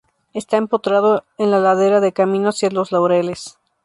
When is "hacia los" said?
2.49-2.91